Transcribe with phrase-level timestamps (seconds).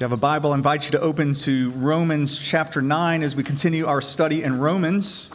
[0.00, 3.42] you have a Bible, I invite you to open to Romans chapter 9 as we
[3.42, 5.30] continue our study in Romans.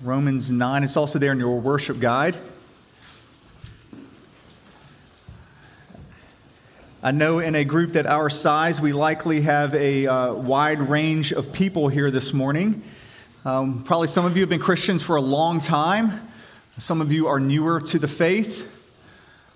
[0.00, 2.36] Romans 9, it's also there in your worship guide.
[7.02, 11.32] I know in a group that our size, we likely have a uh, wide range
[11.32, 12.84] of people here this morning.
[13.44, 16.28] Um, probably some of you have been Christians for a long time,
[16.78, 18.79] some of you are newer to the faith.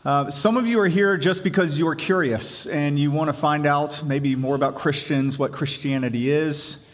[0.04, 3.64] Uh, some of you are here just because you're curious and you want to find
[3.64, 6.86] out maybe more about Christians, what Christianity is.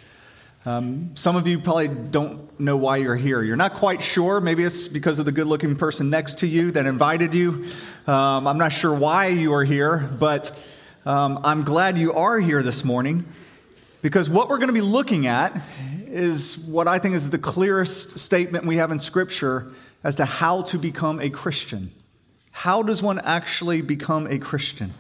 [0.65, 3.43] Um, some of you probably don't know why you're here.
[3.43, 4.41] You're not quite sure.
[4.41, 7.65] Maybe it's because of the good looking person next to you that invited you.
[8.07, 10.57] Um, I'm not sure why you are here, but
[11.05, 13.25] um, I'm glad you are here this morning
[14.03, 15.61] because what we're going to be looking at
[16.07, 19.73] is what I think is the clearest statement we have in Scripture
[20.05, 21.91] as to how to become a Christian.
[22.61, 24.91] How does one actually become a Christian?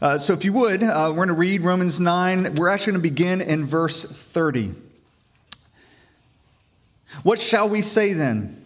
[0.00, 2.54] Uh, so, if you would, uh, we're going to read Romans 9.
[2.54, 4.74] We're actually going to begin in verse 30.
[7.24, 8.64] What shall we say then?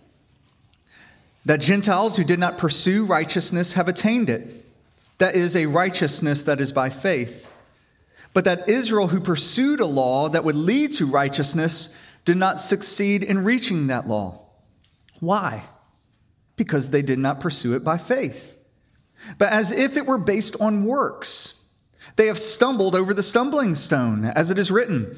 [1.47, 4.67] That Gentiles who did not pursue righteousness have attained it.
[5.17, 7.51] That is a righteousness that is by faith.
[8.35, 11.97] But that Israel who pursued a law that would lead to righteousness
[12.27, 14.39] did not succeed in reaching that law.
[15.21, 15.65] Why?
[16.59, 18.59] Because they did not pursue it by faith,
[19.39, 21.55] but as if it were based on works.
[22.17, 25.17] They have stumbled over the stumbling stone, as it is written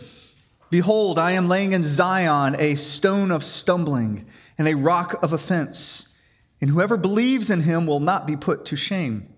[0.71, 6.17] Behold, I am laying in Zion a stone of stumbling and a rock of offense,
[6.61, 9.29] and whoever believes in him will not be put to shame.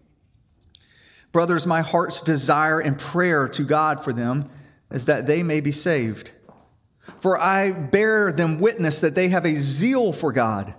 [1.30, 4.50] Brothers, my heart's desire and prayer to God for them
[4.90, 6.32] is that they may be saved.
[7.20, 10.74] For I bear them witness that they have a zeal for God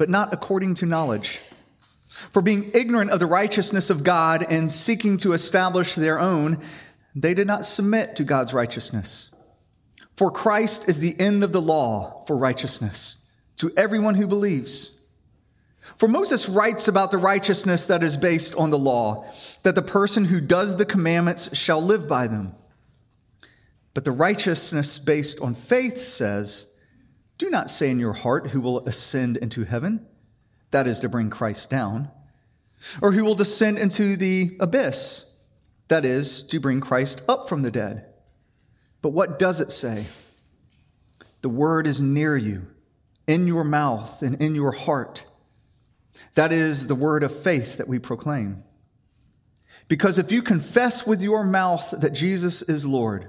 [0.00, 1.40] but not according to knowledge.
[2.08, 6.56] For being ignorant of the righteousness of God and seeking to establish their own,
[7.14, 9.28] they did not submit to God's righteousness.
[10.16, 13.18] For Christ is the end of the law for righteousness
[13.58, 14.98] to everyone who believes.
[15.98, 19.30] For Moses writes about the righteousness that is based on the law,
[19.64, 22.54] that the person who does the commandments shall live by them.
[23.92, 26.69] But the righteousness based on faith says,
[27.40, 30.06] do not say in your heart, Who will ascend into heaven?
[30.72, 32.10] That is to bring Christ down.
[33.00, 35.36] Or who will descend into the abyss?
[35.88, 38.04] That is to bring Christ up from the dead.
[39.00, 40.06] But what does it say?
[41.40, 42.66] The word is near you,
[43.26, 45.24] in your mouth and in your heart.
[46.34, 48.62] That is the word of faith that we proclaim.
[49.88, 53.28] Because if you confess with your mouth that Jesus is Lord,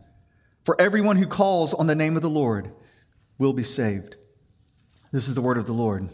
[0.63, 2.71] For everyone who calls on the name of the Lord
[3.37, 4.15] will be saved.
[5.11, 6.09] This is the word of the Lord.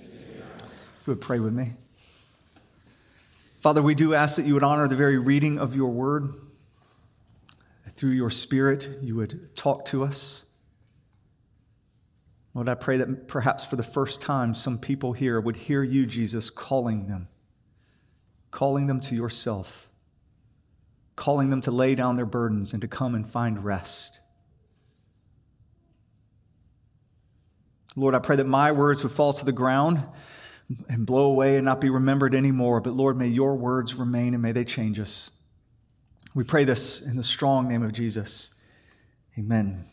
[0.00, 1.74] You would pray with me.
[3.60, 6.32] Father, we do ask that you would honor the very reading of your word.
[7.96, 10.44] Through your spirit, you would talk to us.
[12.54, 16.06] Lord, I pray that perhaps for the first time, some people here would hear you,
[16.06, 17.28] Jesus, calling them,
[18.50, 19.85] calling them to yourself
[21.16, 24.20] calling them to lay down their burdens and to come and find rest.
[27.96, 30.02] Lord, I pray that my words would fall to the ground
[30.88, 32.80] and blow away and not be remembered anymore.
[32.82, 35.30] But Lord, may your words remain and may they change us.
[36.34, 38.50] We pray this in the strong name of Jesus.
[39.38, 39.84] Amen.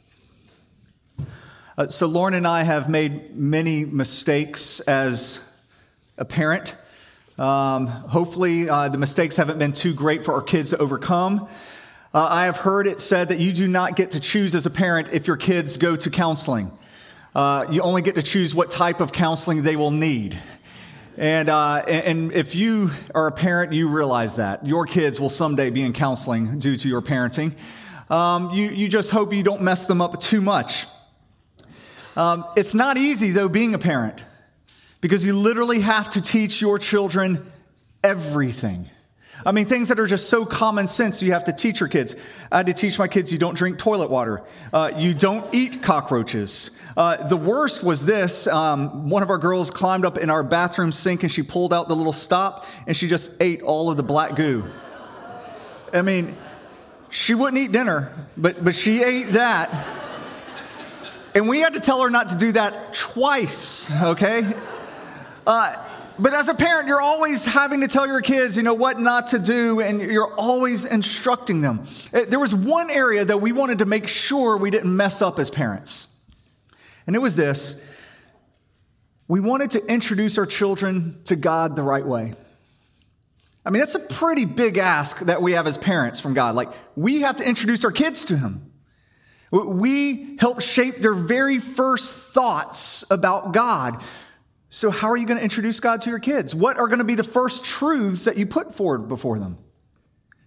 [1.77, 5.49] Uh, so, Lauren and I have made many mistakes as
[6.17, 6.75] a parent.
[7.37, 11.47] Um, hopefully, uh, the mistakes haven't been too great for our kids to overcome.
[12.13, 14.69] Uh, I have heard it said that you do not get to choose as a
[14.69, 16.71] parent if your kids go to counseling.
[17.33, 20.37] Uh, you only get to choose what type of counseling they will need.
[21.17, 25.71] And, uh, and if you are a parent, you realize that your kids will someday
[25.71, 27.55] be in counseling due to your parenting.
[28.11, 30.85] Um, you, you just hope you don't mess them up too much.
[32.15, 34.21] Um, it's not easy, though, being a parent
[35.03, 37.45] because you literally have to teach your children
[38.05, 38.89] everything.
[39.45, 42.15] I mean, things that are just so common sense, you have to teach your kids.
[42.49, 45.83] I had to teach my kids you don't drink toilet water, uh, you don't eat
[45.83, 46.79] cockroaches.
[46.95, 50.93] Uh, the worst was this um, one of our girls climbed up in our bathroom
[50.93, 54.03] sink and she pulled out the little stop and she just ate all of the
[54.03, 54.63] black goo.
[55.93, 56.33] I mean,
[57.09, 59.69] she wouldn't eat dinner, but, but she ate that.
[61.35, 64.53] And we had to tell her not to do that twice, okay?
[65.45, 65.75] Uh,
[66.19, 69.29] but as a parent, you're always having to tell your kids, you know, what not
[69.29, 71.83] to do, and you're always instructing them.
[72.13, 75.39] Uh, there was one area that we wanted to make sure we didn't mess up
[75.39, 76.07] as parents,
[77.07, 77.83] and it was this
[79.27, 82.33] we wanted to introduce our children to God the right way.
[83.65, 86.55] I mean, that's a pretty big ask that we have as parents from God.
[86.55, 88.71] Like, we have to introduce our kids to Him.
[89.51, 94.03] We help shape their very first thoughts about God.
[94.75, 96.55] So, how are you going to introduce God to your kids?
[96.55, 99.59] What are going to be the first truths that you put forward before them?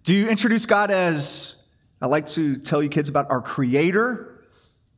[0.03, 1.65] Do you introduce God as,
[2.03, 4.45] I like to tell you kids about our Creator,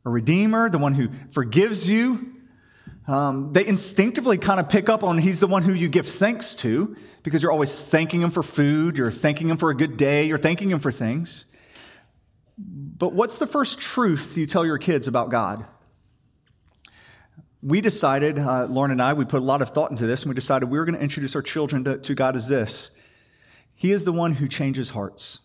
[0.06, 2.36] a Redeemer, the one who forgives you,
[3.06, 6.54] um, they instinctively kind of pick up on he's the one who you give thanks
[6.56, 10.24] to because you're always thanking him for food, you're thanking him for a good day,
[10.24, 11.44] you're thanking him for things.
[12.56, 15.66] But what's the first truth you tell your kids about God?
[17.62, 20.30] We decided, uh, Lauren and I, we put a lot of thought into this, and
[20.30, 22.96] we decided we were going to introduce our children to, to God as this
[23.74, 25.40] He is the one who changes hearts.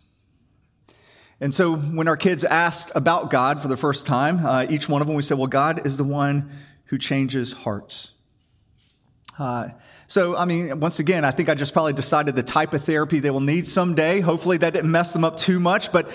[1.39, 5.01] And so when our kids asked about God for the first time, uh, each one
[5.01, 6.51] of them, we said, Well, God is the one
[6.85, 8.11] who changes hearts.
[9.39, 9.69] Uh,
[10.05, 13.19] so, I mean, once again, I think I just probably decided the type of therapy
[13.19, 14.19] they will need someday.
[14.19, 16.07] Hopefully, that didn't mess them up too much, but,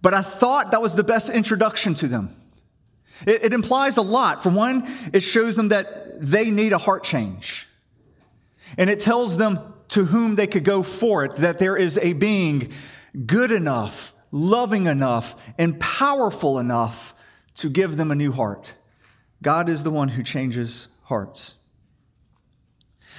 [0.00, 2.34] but I thought that was the best introduction to them.
[3.26, 4.42] It, it implies a lot.
[4.42, 7.66] For one, it shows them that they need a heart change.
[8.76, 9.58] And it tells them
[9.88, 12.72] to whom they could go for it, that there is a being
[13.26, 17.14] good enough, loving enough, and powerful enough
[17.56, 18.74] to give them a new heart.
[19.42, 21.54] God is the one who changes hearts.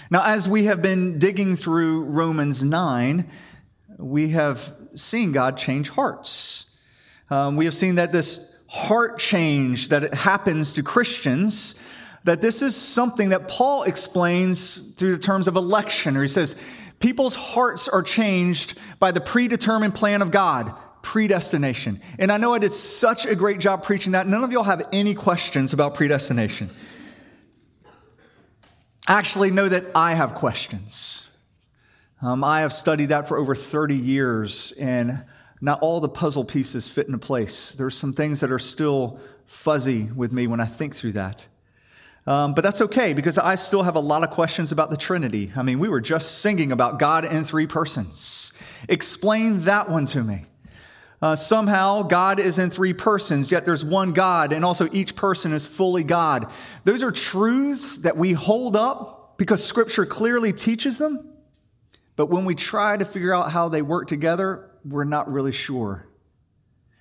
[0.10, 3.30] Now, as we have been digging through Romans 9,
[3.98, 6.72] we have seen God change hearts.
[7.30, 11.82] Um, we have seen that this heart change that happens to Christians,
[12.26, 16.62] that this is something that Paul explains through the terms of election, or he says,
[17.00, 22.02] people's hearts are changed by the predetermined plan of God predestination.
[22.20, 24.28] And I know I did such a great job preaching that.
[24.28, 26.70] None of y'all have any questions about predestination.
[29.08, 31.32] Actually, know that I have questions.
[32.22, 35.24] Um, I have studied that for over 30 years, and
[35.62, 37.72] not all the puzzle pieces fit into place.
[37.72, 41.48] There's some things that are still fuzzy with me when I think through that.
[42.28, 45.52] Um, but that's okay because I still have a lot of questions about the Trinity.
[45.56, 48.52] I mean, we were just singing about God in three persons.
[48.90, 50.46] Explain that one to me.
[51.22, 55.54] Uh, somehow God is in three persons, yet there's one God, and also each person
[55.54, 56.52] is fully God.
[56.84, 61.30] Those are truths that we hold up because Scripture clearly teaches them.
[62.16, 66.06] But when we try to figure out how they work together, we're not really sure.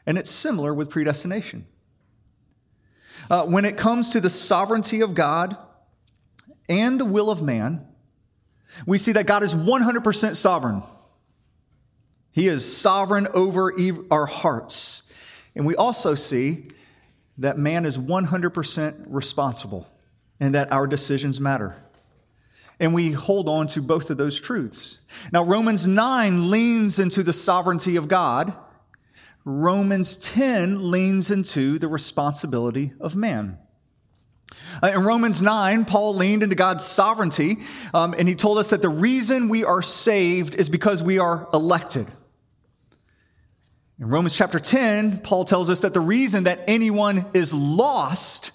[0.06, 1.66] And it's similar with predestination.
[3.30, 5.56] Uh, when it comes to the sovereignty of God
[6.68, 7.86] and the will of man,
[8.86, 10.82] we see that God is 100% sovereign.
[12.32, 13.72] He is sovereign over
[14.10, 15.10] our hearts.
[15.54, 16.68] And we also see
[17.38, 19.88] that man is 100% responsible
[20.40, 21.76] and that our decisions matter.
[22.80, 24.98] And we hold on to both of those truths.
[25.32, 28.54] Now, Romans 9 leans into the sovereignty of God.
[29.44, 33.58] Romans 10 leans into the responsibility of man.
[34.82, 37.58] Uh, in Romans 9, Paul leaned into God's sovereignty,
[37.92, 41.48] um, and he told us that the reason we are saved is because we are
[41.52, 42.06] elected.
[43.98, 48.50] In Romans chapter 10, Paul tells us that the reason that anyone is lost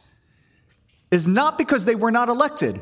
[1.12, 2.82] is not because they were not elected,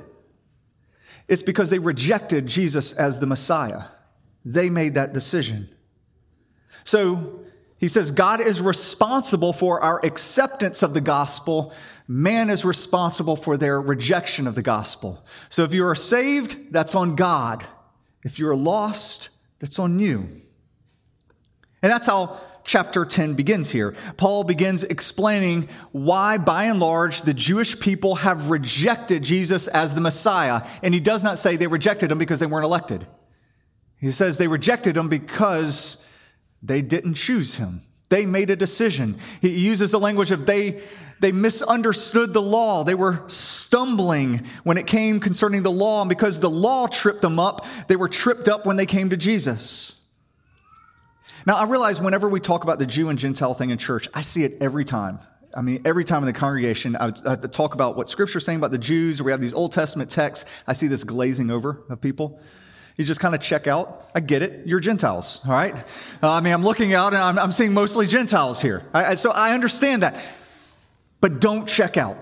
[1.28, 3.84] it's because they rejected Jesus as the Messiah.
[4.46, 5.70] They made that decision.
[6.84, 7.42] So
[7.78, 11.74] he says God is responsible for our acceptance of the gospel.
[12.08, 15.24] Man is responsible for their rejection of the gospel.
[15.50, 17.66] So if you are saved, that's on God.
[18.24, 19.30] If you're lost,
[19.60, 20.30] that's on you.
[21.82, 23.96] And that's how chapter 10 begins here.
[24.18, 30.02] Paul begins explaining why, by and large, the Jewish people have rejected Jesus as the
[30.02, 30.62] Messiah.
[30.84, 33.08] And he does not say they rejected him because they weren't elected.
[33.98, 36.08] He says they rejected him because
[36.62, 37.82] they didn't choose him.
[38.10, 39.18] They made a decision.
[39.42, 40.82] He uses the language of they,
[41.20, 42.84] they misunderstood the law.
[42.84, 46.02] They were stumbling when it came concerning the law.
[46.02, 49.18] And because the law tripped them up, they were tripped up when they came to
[49.18, 49.97] Jesus.
[51.48, 54.22] Now, I realize whenever we talk about the Jew and Gentile thing in church, I
[54.22, 55.20] see it every time.
[55.56, 58.58] I mean, every time in the congregation, I, would, I talk about what Scripture's saying
[58.60, 60.44] about the Jews, we have these Old Testament texts.
[60.68, 62.42] I see this glazing over of people.
[62.98, 64.02] You just kind of check out.
[64.14, 64.68] I get it.
[64.68, 65.74] You're Gentiles, all right?
[66.22, 68.84] Uh, I mean, I'm looking out and I'm, I'm seeing mostly Gentiles here.
[68.94, 70.22] I, I, so I understand that.
[71.22, 72.18] But don't check out.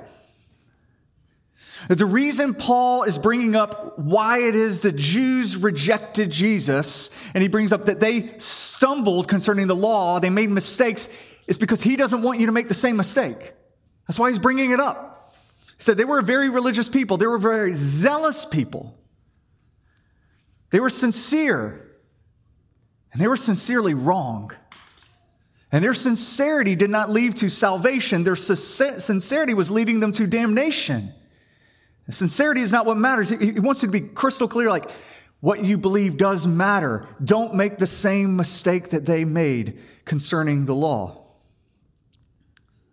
[1.88, 7.48] The reason Paul is bringing up why it is the Jews rejected Jesus, and he
[7.48, 8.38] brings up that they
[8.76, 11.08] stumbled concerning the law, they made mistakes,
[11.48, 13.54] is because he doesn't want you to make the same mistake.
[14.08, 15.34] That's why he's bringing it up.
[15.78, 18.98] He said they were a very religious people, they were very zealous people.
[20.72, 21.96] They were sincere,
[23.12, 24.52] and they were sincerely wrong.
[25.72, 31.14] And their sincerity did not lead to salvation, their sincerity was leading them to damnation.
[32.10, 33.30] Sincerity is not what matters.
[33.30, 34.90] He wants you to be crystal clear like,
[35.40, 37.08] what you believe does matter.
[37.24, 41.22] Don't make the same mistake that they made concerning the law.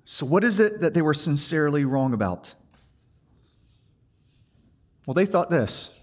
[0.04, 2.54] So, what is it that they were sincerely wrong about?
[5.06, 6.02] Well, they thought this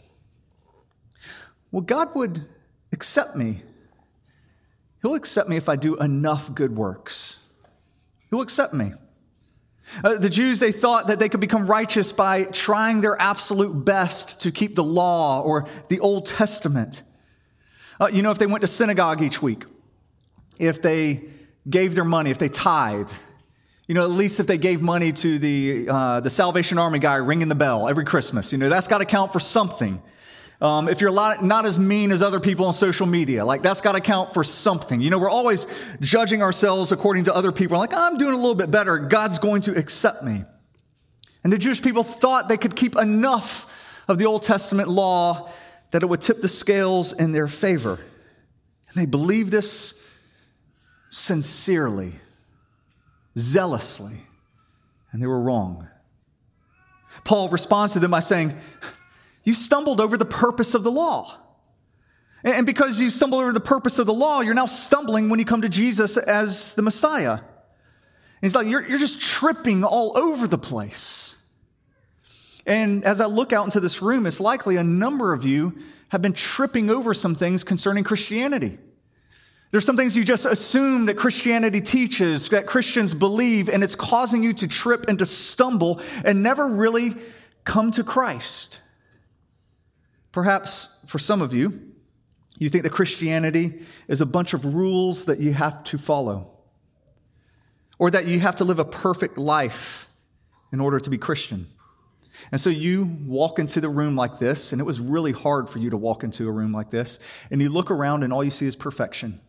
[1.71, 2.45] well, God would
[2.91, 3.61] accept me.
[5.01, 7.39] He'll accept me if I do enough good works.
[8.29, 8.93] He'll accept me.
[10.03, 14.41] Uh, the Jews, they thought that they could become righteous by trying their absolute best
[14.41, 17.03] to keep the law or the Old Testament.
[17.99, 19.65] Uh, you know, if they went to synagogue each week,
[20.59, 21.23] if they
[21.69, 23.11] gave their money, if they tithe,
[23.87, 27.15] you know, at least if they gave money to the, uh, the Salvation Army guy
[27.15, 30.01] ringing the bell every Christmas, you know, that's got to count for something.
[30.61, 33.93] Um, if you're not as mean as other people on social media, like that's got
[33.93, 34.99] to count for something.
[34.99, 35.65] You know, we're always
[36.01, 37.77] judging ourselves according to other people.
[37.77, 38.97] Like, I'm doing a little bit better.
[38.97, 40.43] God's going to accept me.
[41.45, 45.49] And the Jewish people thought they could keep enough of the Old Testament law
[45.91, 47.93] that it would tip the scales in their favor.
[48.89, 50.05] And they believed this
[51.09, 52.15] sincerely,
[53.37, 54.17] zealously,
[55.11, 55.87] and they were wrong.
[57.23, 58.55] Paul responds to them by saying,
[59.49, 61.35] you stumbled over the purpose of the law.
[62.43, 65.45] And because you stumbled over the purpose of the law, you're now stumbling when you
[65.45, 67.39] come to Jesus as the Messiah.
[68.41, 71.35] He's like, you're, you're just tripping all over the place.
[72.65, 75.79] And as I look out into this room, it's likely a number of you
[76.09, 78.77] have been tripping over some things concerning Christianity.
[79.71, 84.43] There's some things you just assume that Christianity teaches, that Christians believe, and it's causing
[84.43, 87.15] you to trip and to stumble and never really
[87.65, 88.79] come to Christ.
[90.31, 91.93] Perhaps for some of you,
[92.57, 96.51] you think that Christianity is a bunch of rules that you have to follow,
[97.97, 100.07] or that you have to live a perfect life
[100.71, 101.67] in order to be Christian.
[102.51, 105.79] And so you walk into the room like this, and it was really hard for
[105.79, 107.19] you to walk into a room like this,
[107.49, 109.39] and you look around and all you see is perfection.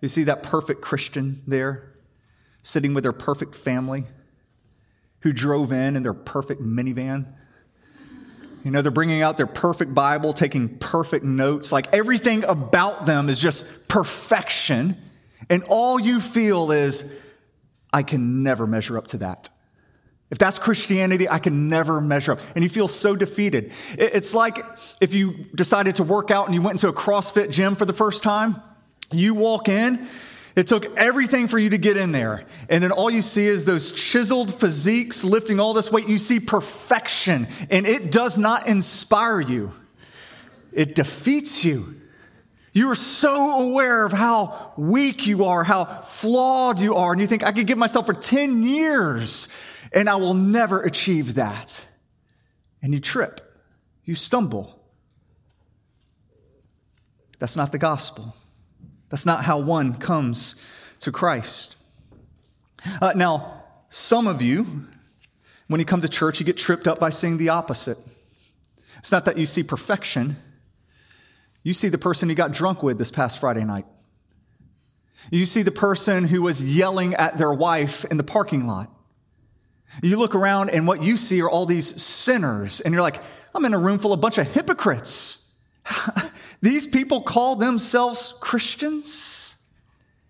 [0.00, 1.92] You see that perfect Christian there,
[2.62, 4.04] sitting with their perfect family,
[5.20, 7.34] who drove in in their perfect minivan
[8.64, 11.72] you know, they're bringing out their perfect Bible, taking perfect notes.
[11.72, 14.96] Like everything about them is just perfection.
[15.48, 17.18] And all you feel is,
[17.92, 19.48] I can never measure up to that.
[20.30, 22.40] If that's Christianity, I can never measure up.
[22.54, 23.72] And you feel so defeated.
[23.98, 24.64] It's like
[25.00, 27.92] if you decided to work out and you went into a CrossFit gym for the
[27.92, 28.62] first time.
[29.10, 30.06] You walk in
[30.60, 32.44] it took everything for you to get in there.
[32.68, 36.06] And then all you see is those chiseled physiques lifting all this weight.
[36.06, 39.72] You see perfection, and it does not inspire you,
[40.70, 41.96] it defeats you.
[42.72, 47.26] You are so aware of how weak you are, how flawed you are, and you
[47.26, 49.48] think, I could give myself for 10 years
[49.92, 51.84] and I will never achieve that.
[52.80, 53.40] And you trip,
[54.04, 54.80] you stumble.
[57.40, 58.36] That's not the gospel.
[59.10, 60.64] That's not how one comes
[61.00, 61.76] to Christ.
[63.02, 64.86] Uh, now, some of you,
[65.66, 67.98] when you come to church, you get tripped up by seeing the opposite.
[68.98, 70.36] It's not that you see perfection,
[71.62, 73.84] you see the person you got drunk with this past Friday night.
[75.30, 78.90] You see the person who was yelling at their wife in the parking lot.
[80.02, 83.20] You look around and what you see are all these sinners, and you're like,
[83.54, 85.39] I'm in a room full of a bunch of hypocrites.
[86.62, 89.56] These people call themselves Christians.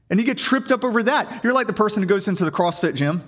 [0.08, 1.44] And you get tripped up over that.
[1.44, 3.22] You're like the person who goes into the CrossFit gym.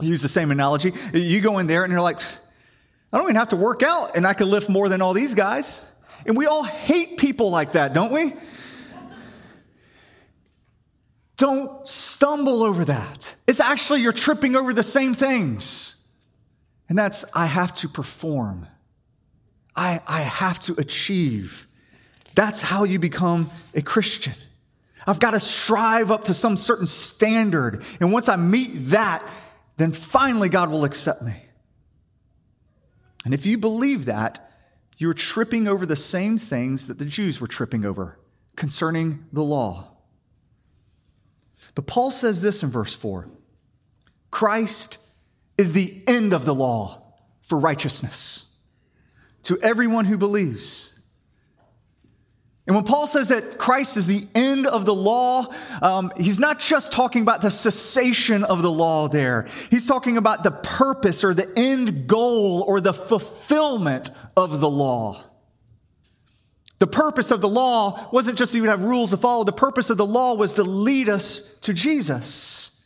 [0.00, 0.92] use the same analogy.
[1.12, 2.20] You go in there and you're like,
[3.12, 5.34] I don't even have to work out and I can lift more than all these
[5.34, 5.80] guys.
[6.26, 8.34] And we all hate people like that, don't we?
[11.36, 13.34] Don't stumble over that.
[13.46, 16.02] It's actually you're tripping over the same things.
[16.88, 18.66] And that's, I have to perform.
[19.76, 21.66] I, I have to achieve.
[22.34, 24.34] That's how you become a Christian.
[25.06, 27.84] I've got to strive up to some certain standard.
[28.00, 29.22] And once I meet that,
[29.76, 31.34] then finally God will accept me.
[33.24, 34.42] And if you believe that,
[34.98, 38.18] you're tripping over the same things that the Jews were tripping over
[38.56, 39.88] concerning the law.
[41.74, 43.28] But Paul says this in verse 4
[44.30, 44.98] Christ
[45.58, 47.02] is the end of the law
[47.42, 48.45] for righteousness
[49.46, 50.92] to everyone who believes.
[52.66, 56.58] And when Paul says that Christ is the end of the law, um, he's not
[56.58, 59.46] just talking about the cessation of the law there.
[59.70, 65.22] He's talking about the purpose or the end goal or the fulfillment of the law.
[66.80, 69.44] The purpose of the law wasn't just so you would have rules to follow.
[69.44, 72.82] The purpose of the law was to lead us to Jesus.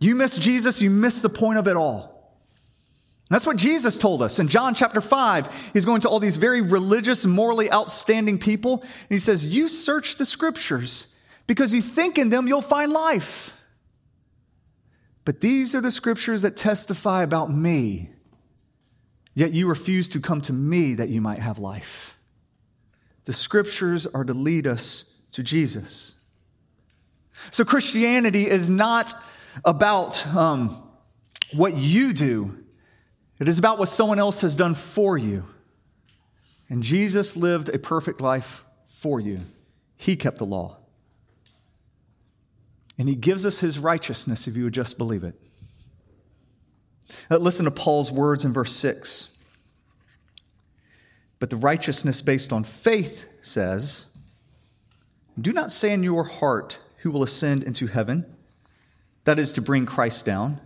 [0.00, 2.17] You miss Jesus, you miss the point of it all.
[3.28, 4.38] That's what Jesus told us.
[4.38, 9.10] In John chapter 5, he's going to all these very religious, morally outstanding people, and
[9.10, 11.14] he says, You search the scriptures
[11.46, 13.54] because you think in them you'll find life.
[15.26, 18.08] But these are the scriptures that testify about me,
[19.34, 22.16] yet you refuse to come to me that you might have life.
[23.24, 26.14] The scriptures are to lead us to Jesus.
[27.50, 29.14] So Christianity is not
[29.66, 30.82] about um,
[31.52, 32.64] what you do
[33.38, 35.44] it is about what someone else has done for you.
[36.68, 39.38] And Jesus lived a perfect life for you.
[39.96, 40.76] He kept the law.
[42.98, 45.34] And he gives us his righteousness if you would just believe it.
[47.30, 49.34] Uh, listen to Paul's words in verse 6.
[51.38, 54.06] But the righteousness based on faith says,
[55.40, 58.26] Do not say in your heart, Who will ascend into heaven?
[59.24, 60.60] That is to bring Christ down.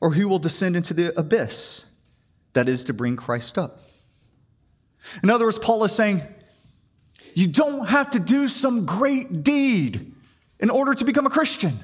[0.00, 1.87] Or who will descend into the abyss?
[2.52, 3.80] That is to bring Christ up.
[5.22, 6.22] In other words, Paul is saying,
[7.34, 10.12] you don't have to do some great deed
[10.58, 11.78] in order to become a Christian.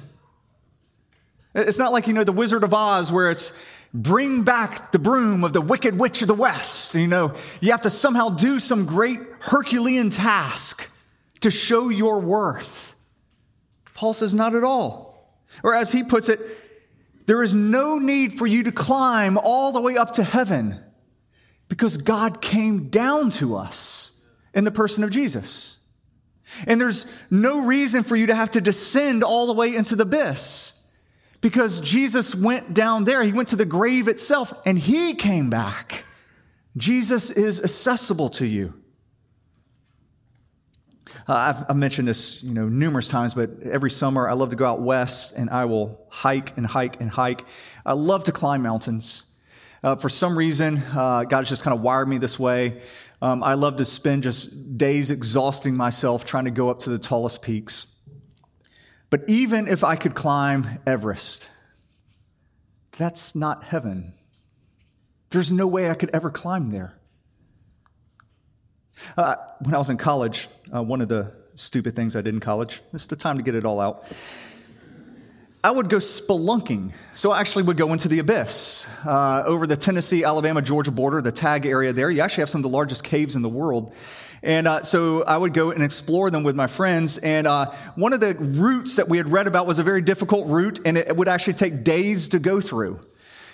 [1.53, 3.57] It's not like, you know, the Wizard of Oz where it's
[3.93, 6.93] bring back the broom of the wicked witch of the West.
[6.95, 10.91] You know, you have to somehow do some great Herculean task
[11.39, 12.95] to show your worth.
[13.93, 15.33] Paul says, not at all.
[15.63, 16.39] Or as he puts it,
[17.25, 20.79] there is no need for you to climb all the way up to heaven
[21.67, 25.79] because God came down to us in the person of Jesus.
[26.67, 30.03] And there's no reason for you to have to descend all the way into the
[30.03, 30.89] abyss
[31.41, 33.23] because Jesus went down there.
[33.23, 36.05] He went to the grave itself and he came back.
[36.77, 38.73] Jesus is accessible to you.
[41.27, 44.55] Uh, I've, I've, mentioned this, you know, numerous times, but every summer I love to
[44.55, 47.45] go out west and I will hike and hike and hike.
[47.85, 49.23] I love to climb mountains.
[49.83, 52.81] Uh, for some reason, uh, God has just kind of wired me this way.
[53.21, 56.99] Um, I love to spend just days exhausting myself trying to go up to the
[56.99, 57.95] tallest peaks.
[59.09, 61.49] But even if I could climb Everest,
[62.97, 64.13] that's not heaven.
[65.29, 66.97] There's no way I could ever climb there.
[69.17, 72.39] Uh, when I was in college, uh, one of the stupid things I did in
[72.39, 74.05] college, it's the time to get it all out.
[75.63, 76.93] I would go spelunking.
[77.15, 81.23] So I actually would go into the abyss uh, over the Tennessee, Alabama, Georgia border,
[81.23, 82.11] the tag area there.
[82.11, 83.95] You actually have some of the largest caves in the world.
[84.43, 87.17] And uh, so I would go and explore them with my friends.
[87.17, 90.47] And uh, one of the routes that we had read about was a very difficult
[90.47, 92.99] route, and it would actually take days to go through.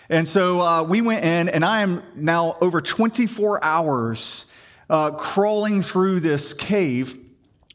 [0.10, 4.51] And so uh, we went in, and I am now over 24 hours
[4.91, 7.17] uh, crawling through this cave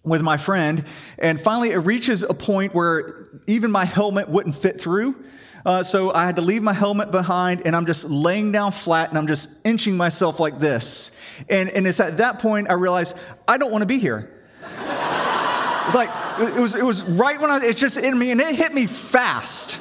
[0.04, 0.84] with my friend.
[1.18, 5.16] And finally, it reaches a point where even my helmet wouldn't fit through.
[5.64, 9.08] Uh, so I had to leave my helmet behind and I'm just laying down flat
[9.08, 11.10] and I'm just inching myself like this.
[11.48, 13.16] And, and it's at that point I realized
[13.48, 14.30] I don't want to be here.
[14.62, 18.54] it's like, it was, it was right when I, it just in me and it
[18.54, 19.80] hit me fast.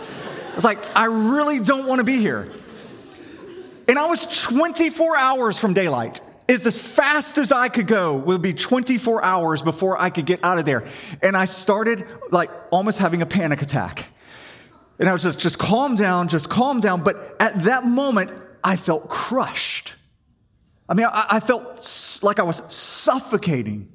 [0.56, 2.50] It's like, I really don't want to be here.
[3.88, 8.41] And I was 24 hours from daylight is as fast as I could go would
[8.41, 10.86] be 24 hours before I could get out of there.
[11.21, 14.10] And I started like almost having a panic attack.
[14.99, 17.03] And I was just, just calm down, just calm down.
[17.03, 18.31] But at that moment,
[18.63, 19.95] I felt crushed.
[20.88, 23.91] I mean, I, I felt like I was suffocating.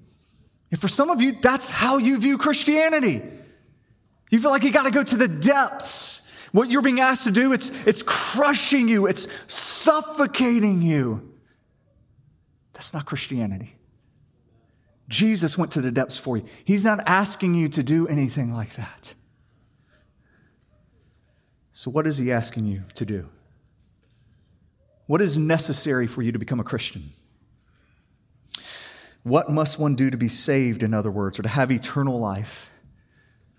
[0.70, 3.22] And for some of you, that's how you view Christianity.
[4.30, 6.18] You feel like you got to go to the depths.
[6.52, 9.06] What you're being asked to do, it's, it's crushing you.
[9.06, 11.30] It's suffocating you.
[12.80, 13.74] That's not Christianity.
[15.06, 16.46] Jesus went to the depths for you.
[16.64, 19.12] He's not asking you to do anything like that.
[21.72, 23.26] So, what is He asking you to do?
[25.06, 27.10] What is necessary for you to become a Christian?
[29.24, 32.70] What must one do to be saved, in other words, or to have eternal life?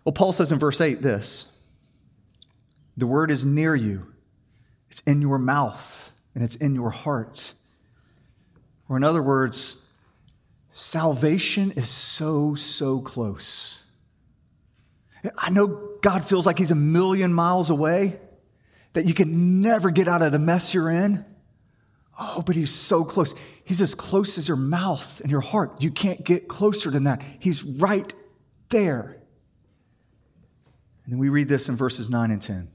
[0.03, 1.55] Well, Paul says in verse 8 this
[2.97, 4.13] The word is near you,
[4.89, 7.53] it's in your mouth, and it's in your heart.
[8.91, 9.87] Or, in other words,
[10.73, 13.85] salvation is so, so close.
[15.37, 18.19] I know God feels like He's a million miles away,
[18.91, 21.23] that you can never get out of the mess you're in.
[22.19, 23.33] Oh, but He's so close.
[23.63, 25.81] He's as close as your mouth and your heart.
[25.81, 27.23] You can't get closer than that.
[27.39, 28.13] He's right
[28.67, 29.21] there.
[31.05, 32.69] And then we read this in verses 9 and 10.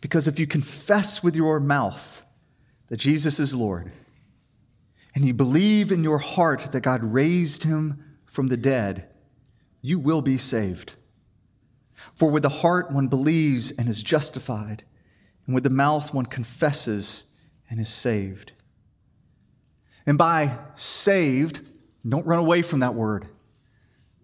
[0.00, 2.24] Because if you confess with your mouth
[2.88, 3.92] that Jesus is Lord,
[5.18, 9.08] and you believe in your heart that God raised him from the dead,
[9.82, 10.92] you will be saved.
[12.14, 14.84] For with the heart one believes and is justified,
[15.44, 17.34] and with the mouth one confesses
[17.68, 18.52] and is saved.
[20.06, 21.62] And by saved,
[22.08, 23.26] don't run away from that word.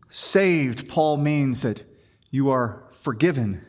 [0.08, 1.82] Saved, Paul means that
[2.30, 3.66] you are forgiven.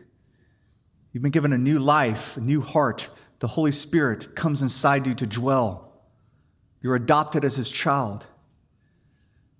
[1.11, 3.09] You've been given a new life, a new heart.
[3.39, 5.84] The Holy Spirit comes inside you to dwell.
[6.85, 8.27] You're adopted as his child.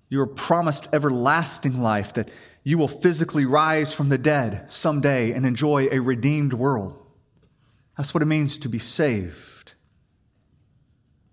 [0.10, 2.30] You are promised everlasting life that
[2.64, 7.04] you will physically rise from the dead someday and enjoy a redeemed world.
[7.98, 9.74] That's what it means to be saved.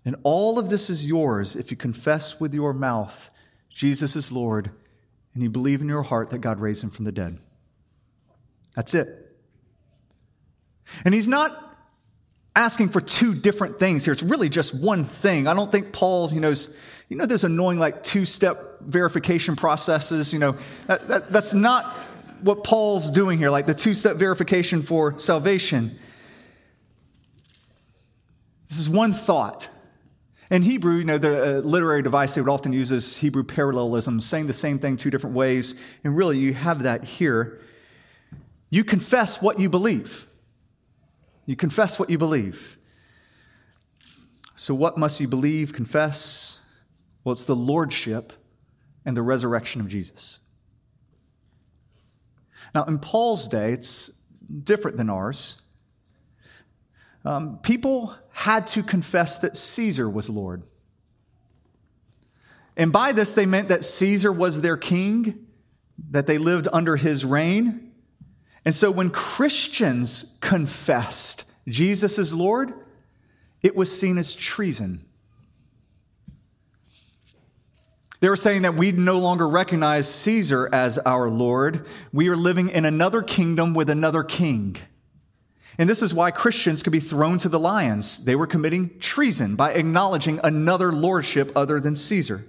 [0.03, 3.29] And all of this is yours if you confess with your mouth
[3.69, 4.71] Jesus is Lord
[5.35, 7.37] and you believe in your heart that God raised him from the dead.
[8.75, 9.37] That's it.
[11.05, 11.72] And he's not
[12.55, 14.13] asking for two different things here.
[14.13, 15.47] It's really just one thing.
[15.47, 16.53] I don't think Paul's, you know,
[17.09, 20.31] you know, there's annoying like two-step verification processes.
[20.31, 21.85] You know, that, that, that's not
[22.41, 25.97] what Paul's doing here, like the two-step verification for salvation.
[28.69, 29.69] This is one thought.
[30.51, 34.21] In Hebrew, you know, the uh, literary device they would often use is Hebrew parallelism,
[34.21, 35.81] saying the same thing two different ways.
[36.03, 37.59] And really, you have that here.
[38.69, 40.27] You confess what you believe.
[41.45, 42.77] You confess what you believe.
[44.55, 46.59] So, what must you believe, confess?
[47.23, 48.33] Well, it's the lordship
[49.05, 50.39] and the resurrection of Jesus.
[52.73, 54.09] Now, in Paul's day, it's
[54.63, 55.61] different than ours.
[57.25, 60.63] Um, people had to confess that Caesar was Lord.
[62.75, 65.47] And by this, they meant that Caesar was their king,
[66.09, 67.92] that they lived under his reign.
[68.65, 72.73] And so when Christians confessed Jesus is Lord,
[73.61, 75.05] it was seen as treason.
[78.19, 81.85] They were saying that we no longer recognize Caesar as our Lord.
[82.13, 84.77] We are living in another kingdom with another king.
[85.77, 88.23] And this is why Christians could be thrown to the lions.
[88.23, 92.45] They were committing treason by acknowledging another lordship other than Caesar.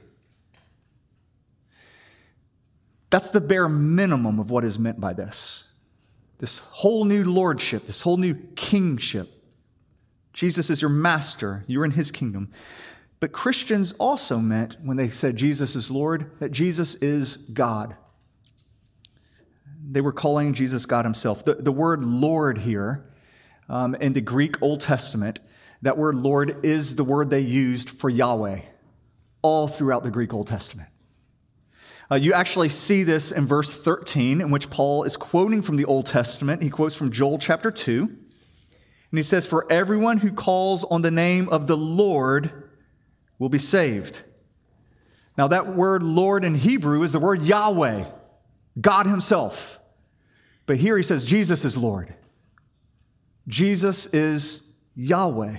[3.10, 5.64] That's the bare minimum of what is meant by this
[6.44, 9.30] this whole new lordship, this whole new kingship.
[10.34, 12.50] Jesus is your master, you're in his kingdom.
[13.18, 17.96] But Christians also meant, when they said Jesus is Lord, that Jesus is God.
[19.90, 21.46] They were calling Jesus God himself.
[21.46, 23.06] The, the word Lord here
[23.70, 25.40] um, in the Greek Old Testament,
[25.80, 28.60] that word Lord is the word they used for Yahweh
[29.40, 30.90] all throughout the Greek Old Testament.
[32.14, 35.84] Uh, you actually see this in verse 13, in which Paul is quoting from the
[35.84, 36.62] Old Testament.
[36.62, 38.02] He quotes from Joel chapter 2.
[38.02, 42.70] And he says, For everyone who calls on the name of the Lord
[43.40, 44.22] will be saved.
[45.36, 48.04] Now, that word Lord in Hebrew is the word Yahweh,
[48.80, 49.80] God Himself.
[50.66, 52.14] But here he says, Jesus is Lord.
[53.48, 55.56] Jesus is Yahweh.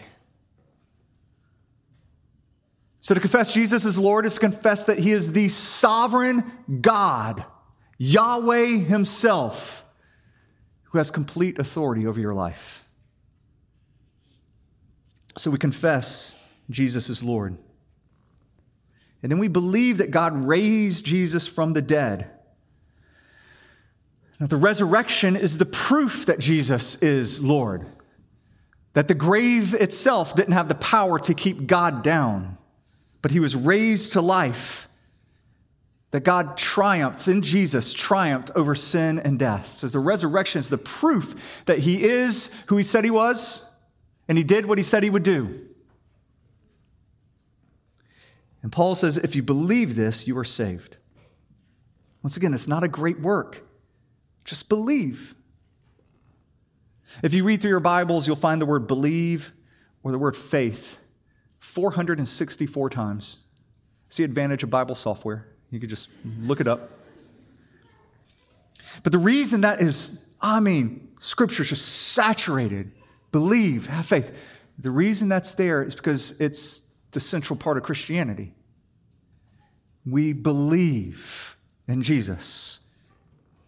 [3.05, 7.45] So to confess Jesus as Lord is to confess that He is the sovereign God,
[7.99, 9.85] Yahweh Himself,
[10.85, 12.83] who has complete authority over your life.
[15.37, 16.33] So we confess
[16.71, 17.59] Jesus is Lord.
[19.21, 22.31] And then we believe that God raised Jesus from the dead.
[24.39, 27.85] Now, the resurrection is the proof that Jesus is Lord,
[28.93, 32.57] that the grave itself didn't have the power to keep God down
[33.25, 34.87] but he was raised to life.
[36.11, 39.71] That God triumphed in Jesus, triumphed over sin and death.
[39.71, 43.67] So the resurrection is the proof that he is who he said he was,
[44.27, 45.59] and he did what he said he would do.
[48.61, 50.97] And Paul says, if you believe this, you are saved.
[52.21, 53.67] Once again, it's not a great work.
[54.43, 55.33] Just believe.
[57.23, 59.51] If you read through your Bibles, you'll find the word believe
[60.03, 60.99] or the word faith
[61.65, 63.39] 464 times.
[64.09, 65.47] See advantage of Bible software.
[65.71, 66.91] You could just look it up.
[69.03, 72.91] But the reason that is, I mean, scripture's just saturated.
[73.31, 74.31] Believe, have faith.
[74.77, 78.53] The reason that's there is because it's the central part of Christianity.
[80.05, 82.79] We believe in Jesus.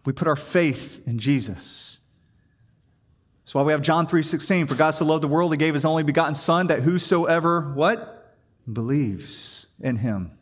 [0.05, 1.99] We put our faith in Jesus.
[3.47, 5.85] That's why we have John 3:16, for God so loved the world he gave his
[5.85, 8.35] only begotten son that whosoever what
[8.69, 10.37] believes in him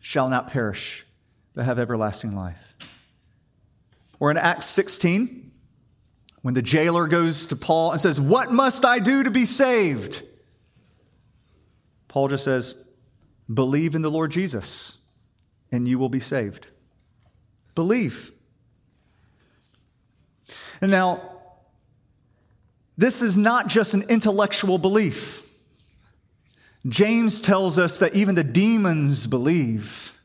[0.00, 1.04] shall not perish
[1.52, 2.74] but have everlasting life.
[4.18, 5.52] Or in Acts 16,
[6.40, 10.22] when the jailer goes to Paul and says, What must I do to be saved?
[12.08, 12.82] Paul just says,
[13.52, 15.02] Believe in the Lord Jesus,
[15.70, 16.66] and you will be saved.
[17.74, 18.32] Believe.
[20.80, 21.31] And now,
[22.96, 25.48] this is not just an intellectual belief.
[26.88, 30.18] James tells us that even the demons believe.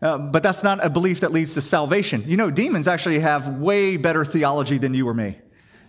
[0.00, 2.22] Uh, but that's not a belief that leads to salvation.
[2.26, 5.38] You know, demons actually have way better theology than you or me.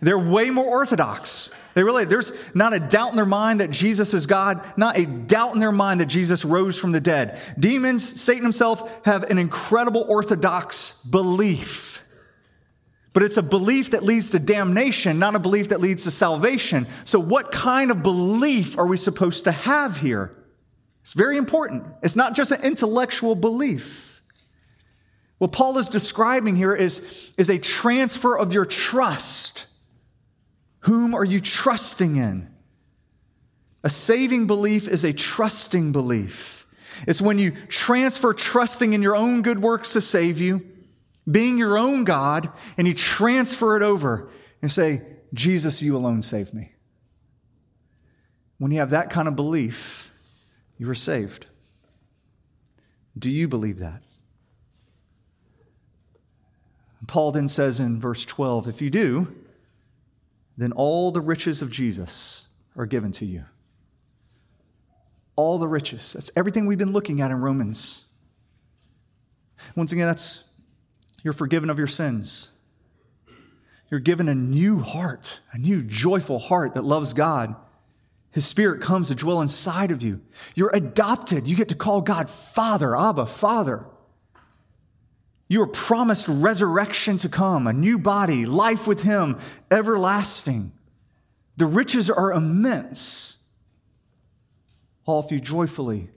[0.02, 1.52] They're way more orthodox.
[1.74, 5.06] They really, there's not a doubt in their mind that Jesus is God, not a
[5.06, 7.40] doubt in their mind that Jesus rose from the dead.
[7.60, 11.99] Demons, Satan himself, have an incredible orthodox belief.
[13.20, 16.88] But it's a belief that leads to damnation, not a belief that leads to salvation.
[17.04, 20.34] So, what kind of belief are we supposed to have here?
[21.02, 21.84] It's very important.
[22.02, 24.22] It's not just an intellectual belief.
[25.38, 29.66] What Paul is describing here is, is a transfer of your trust.
[30.84, 32.48] Whom are you trusting in?
[33.84, 36.66] A saving belief is a trusting belief.
[37.06, 40.66] It's when you transfer trusting in your own good works to save you,
[41.30, 44.30] being your own God, and you transfer it over
[44.62, 45.02] and say,
[45.34, 46.74] Jesus, you alone save me.
[48.58, 50.12] When you have that kind of belief,
[50.78, 51.46] you are saved.
[53.18, 54.04] Do you believe that?
[57.08, 59.34] Paul then says in verse 12 if you do,
[60.58, 63.46] then all the riches of Jesus are given to you.
[65.36, 66.14] All the riches.
[66.14, 68.06] That's everything we've been looking at in Romans.
[69.76, 70.49] Once again, that's
[71.24, 72.52] you're forgiven of your sins.
[73.90, 77.56] You're given a new heart, a new joyful heart that loves God
[78.32, 80.22] his spirit comes to dwell inside of you.
[80.54, 81.48] You're adopted.
[81.48, 83.86] You get to call God Father, Abba, Father.
[85.48, 89.40] You are promised resurrection to come, a new body, life with Him,
[89.72, 90.74] everlasting.
[91.58, 93.48] The riches are immense.
[95.06, 96.12] All if you joyfully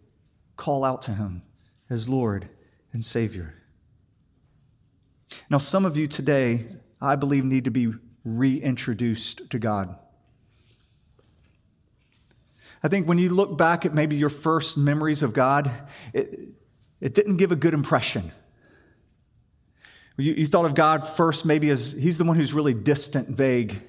[0.56, 1.42] call out to Him
[1.88, 2.50] as Lord
[2.92, 3.54] and Savior.
[5.50, 6.66] Now, some of you today,
[7.00, 7.92] I believe, need to be
[8.24, 9.96] reintroduced to God.
[12.82, 15.70] I think when you look back at maybe your first memories of God,
[16.12, 16.54] it,
[17.00, 18.32] it didn't give a good impression.
[20.16, 23.80] You, you thought of God first maybe as He's the one who's really distant, vague.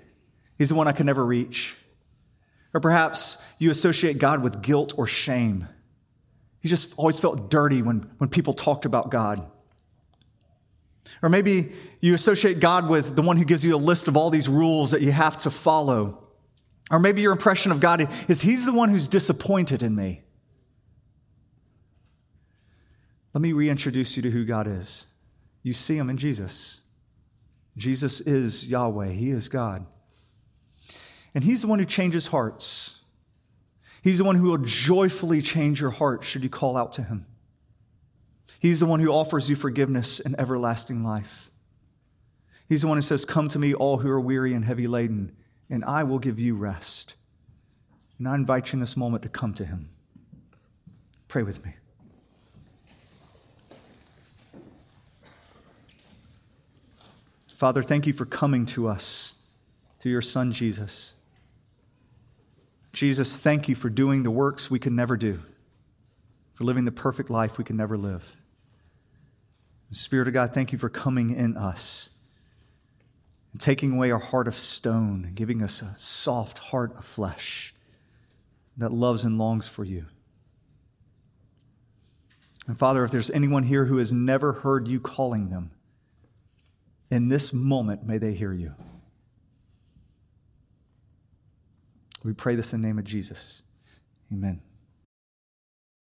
[0.57, 1.75] He's the one I can never reach.
[2.73, 5.67] Or perhaps you associate God with guilt or shame.
[6.61, 9.45] You just always felt dirty when, when people talked about God.
[11.21, 14.29] Or maybe you associate God with the one who gives you a list of all
[14.29, 16.27] these rules that you have to follow.
[16.91, 20.23] Or maybe your impression of God is He's the one who's disappointed in me.
[23.33, 25.07] Let me reintroduce you to who God is.
[25.63, 26.81] You see Him in Jesus.
[27.75, 29.85] Jesus is Yahweh, He is God.
[31.33, 32.99] And He's the one who changes hearts.
[34.03, 37.25] He's the one who will joyfully change your heart should you call out to Him.
[38.63, 41.51] He's the one who offers you forgiveness and everlasting life.
[42.67, 45.35] He's the one who says, Come to me, all who are weary and heavy laden
[45.69, 47.15] and I will give you rest.
[48.19, 49.89] And I invite you in this moment to come to him.
[51.27, 51.73] Pray with me.
[57.55, 59.35] Father, thank you for coming to us
[59.99, 61.15] through your Son, Jesus.
[62.91, 65.39] Jesus, thank you for doing the works we can never do,
[66.53, 68.35] for living the perfect life we can never live.
[69.93, 72.09] Spirit of God, thank you for coming in us
[73.51, 77.73] and taking away our heart of stone, giving us a soft heart of flesh
[78.77, 80.05] that loves and longs for you.
[82.67, 85.71] And Father, if there's anyone here who has never heard you calling them,
[87.11, 88.73] in this moment, may they hear you.
[92.23, 93.61] We pray this in the name of Jesus.
[94.31, 94.61] Amen.